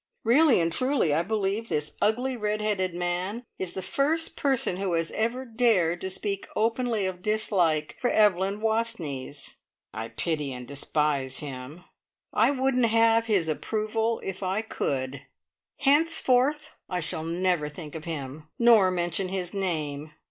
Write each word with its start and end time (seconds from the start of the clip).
Really 0.23 0.59
and 0.59 0.73
truly, 0.73 1.13
I 1.13 1.21
believe 1.21 1.69
this 1.69 1.91
ugly, 2.01 2.35
red 2.35 2.59
headed 2.59 2.95
man 2.95 3.45
is 3.59 3.73
the 3.73 3.83
first 3.83 4.35
person 4.35 4.77
who 4.77 4.93
has 4.93 5.11
ever 5.11 5.45
dared 5.45 6.01
to 6.01 6.09
speak 6.09 6.47
openly 6.55 7.05
of 7.05 7.21
dislike 7.21 7.95
for 7.99 8.09
Evelyn 8.09 8.61
Wastneys! 8.61 9.57
I 9.93 10.07
pity 10.07 10.53
and 10.53 10.67
despise 10.67 11.37
him. 11.37 11.83
I 12.33 12.49
wouldn't 12.49 12.87
have 12.87 13.27
his 13.27 13.47
approval 13.47 14.19
if 14.23 14.41
I 14.41 14.63
could. 14.63 15.21
Henceforth 15.77 16.77
I 16.89 16.99
shall 16.99 17.23
never 17.23 17.69
think 17.69 17.93
of 17.93 18.05
him, 18.05 18.47
nor 18.57 18.89
mention 18.89 19.27
his 19.27 19.53
name. 19.53 20.13